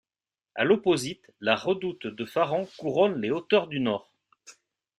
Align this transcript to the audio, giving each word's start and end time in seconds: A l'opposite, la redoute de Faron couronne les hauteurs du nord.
A 0.55 0.63
l'opposite, 0.63 1.29
la 1.41 1.55
redoute 1.55 2.07
de 2.07 2.25
Faron 2.25 2.67
couronne 2.79 3.21
les 3.21 3.29
hauteurs 3.29 3.67
du 3.67 3.79
nord. 3.79 4.11